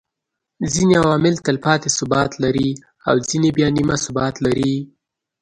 ځيني 0.71 0.95
عوامل 1.03 1.35
تلپاتي 1.45 1.89
ثبات 1.97 2.31
لري 2.43 2.69
او 3.07 3.15
ځيني 3.27 3.49
بيا 3.57 3.67
نيمه 3.77 3.95
ثبات 4.05 4.35
لري 4.45 4.73